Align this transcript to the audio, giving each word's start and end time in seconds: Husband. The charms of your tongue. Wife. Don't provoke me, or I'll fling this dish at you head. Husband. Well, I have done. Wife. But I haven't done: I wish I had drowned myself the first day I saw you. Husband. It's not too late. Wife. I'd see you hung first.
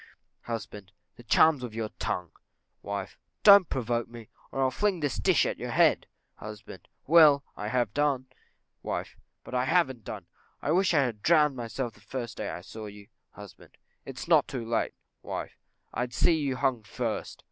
Husband. 0.45 0.91
The 1.15 1.21
charms 1.21 1.61
of 1.63 1.75
your 1.75 1.89
tongue. 1.99 2.31
Wife. 2.81 3.19
Don't 3.43 3.69
provoke 3.69 4.07
me, 4.09 4.29
or 4.51 4.63
I'll 4.63 4.71
fling 4.71 4.99
this 4.99 5.17
dish 5.17 5.45
at 5.45 5.59
you 5.59 5.67
head. 5.67 6.07
Husband. 6.37 6.87
Well, 7.05 7.43
I 7.55 7.67
have 7.67 7.93
done. 7.93 8.25
Wife. 8.81 9.15
But 9.43 9.53
I 9.53 9.65
haven't 9.65 10.03
done: 10.03 10.25
I 10.59 10.71
wish 10.71 10.95
I 10.95 11.03
had 11.03 11.21
drowned 11.21 11.55
myself 11.55 11.93
the 11.93 12.01
first 12.01 12.37
day 12.37 12.49
I 12.49 12.61
saw 12.61 12.87
you. 12.87 13.09
Husband. 13.33 13.77
It's 14.03 14.27
not 14.27 14.47
too 14.47 14.65
late. 14.67 14.95
Wife. 15.21 15.55
I'd 15.93 16.15
see 16.15 16.33
you 16.33 16.55
hung 16.55 16.81
first. 16.81 17.39